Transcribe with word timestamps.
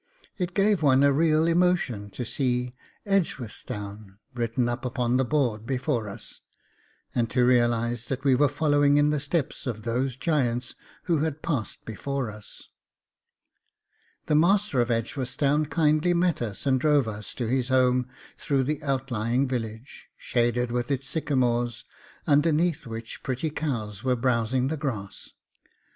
It 0.39 0.55
gave 0.55 0.81
one 0.81 1.03
a 1.03 1.13
real 1.13 1.45
emotion 1.45 2.09
to 2.09 2.25
see 2.25 2.73
EDGEWORTHSTOWN 3.05 4.17
written 4.33 4.67
up 4.67 4.97
on 4.97 5.17
the 5.17 5.23
board 5.23 5.67
before 5.67 6.09
us, 6.09 6.41
and 7.13 7.29
to 7.29 7.45
realise 7.45 8.05
that 8.07 8.23
we 8.23 8.33
were 8.33 8.47
following 8.49 8.97
in 8.97 9.11
the 9.11 9.19
steps 9.19 9.67
of 9.67 9.83
those 9.83 10.17
giants 10.17 10.73
who 11.03 11.19
had 11.19 11.43
passed 11.43 11.85
before 11.85 12.31
us. 12.31 12.67
The 14.25 14.33
master 14.33 14.81
of 14.81 14.89
Edgeworthstown 14.89 15.67
kindly 15.67 16.15
met 16.15 16.41
us 16.41 16.65
and 16.65 16.79
drove 16.81 17.07
us 17.07 17.35
to 17.35 17.45
his 17.45 17.69
home 17.69 18.07
through 18.39 18.63
the 18.63 18.81
outlying 18.81 19.47
village, 19.47 20.09
shaded 20.17 20.71
with 20.71 20.89
its 20.89 21.07
sycamores, 21.07 21.85
underneath 22.25 22.87
which 22.87 23.21
pretty 23.21 23.51
cows 23.51 24.03
were 24.03 24.15
browsing 24.15 24.67
the 24.69 24.77
grass. 24.77 25.29